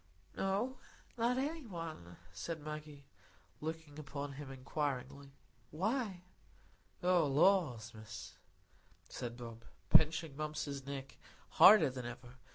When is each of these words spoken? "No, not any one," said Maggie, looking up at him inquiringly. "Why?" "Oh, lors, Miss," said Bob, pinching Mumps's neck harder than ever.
"No, 0.35 0.79
not 1.15 1.37
any 1.37 1.67
one," 1.67 2.17
said 2.33 2.59
Maggie, 2.59 3.05
looking 3.59 3.99
up 3.99 4.15
at 4.15 4.31
him 4.33 4.49
inquiringly. 4.49 5.31
"Why?" 5.69 6.23
"Oh, 7.03 7.27
lors, 7.27 7.93
Miss," 7.93 8.33
said 9.09 9.37
Bob, 9.37 9.63
pinching 9.91 10.35
Mumps's 10.35 10.87
neck 10.87 11.19
harder 11.49 11.91
than 11.91 12.07
ever. 12.07 12.37